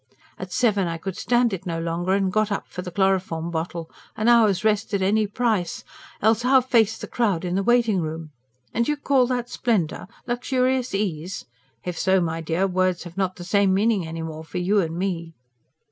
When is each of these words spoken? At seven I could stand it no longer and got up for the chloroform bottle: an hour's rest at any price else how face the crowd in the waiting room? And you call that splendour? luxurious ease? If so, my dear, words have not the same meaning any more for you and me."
At 0.39 0.51
seven 0.51 0.87
I 0.87 0.97
could 0.97 1.15
stand 1.15 1.53
it 1.53 1.67
no 1.67 1.79
longer 1.79 2.13
and 2.13 2.33
got 2.33 2.51
up 2.51 2.67
for 2.67 2.81
the 2.81 2.89
chloroform 2.89 3.51
bottle: 3.51 3.87
an 4.17 4.27
hour's 4.29 4.63
rest 4.63 4.95
at 4.95 5.03
any 5.03 5.27
price 5.27 5.83
else 6.23 6.41
how 6.41 6.59
face 6.59 6.97
the 6.97 7.05
crowd 7.05 7.45
in 7.45 7.53
the 7.53 7.61
waiting 7.61 8.01
room? 8.01 8.31
And 8.73 8.87
you 8.87 8.97
call 8.97 9.27
that 9.27 9.47
splendour? 9.47 10.07
luxurious 10.25 10.95
ease? 10.95 11.45
If 11.83 11.99
so, 11.99 12.19
my 12.19 12.41
dear, 12.41 12.65
words 12.65 13.03
have 13.03 13.15
not 13.15 13.35
the 13.35 13.43
same 13.43 13.75
meaning 13.75 14.07
any 14.07 14.23
more 14.23 14.43
for 14.43 14.57
you 14.57 14.79
and 14.79 14.97
me." 14.97 15.35